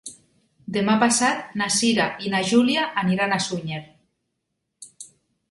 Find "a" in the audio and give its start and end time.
3.37-3.41